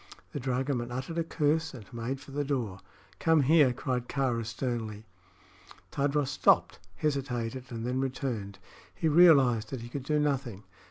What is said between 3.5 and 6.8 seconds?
cried Kāra, sternly. Tadros stopped,